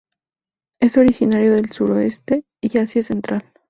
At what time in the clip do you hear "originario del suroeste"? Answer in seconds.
0.97-2.43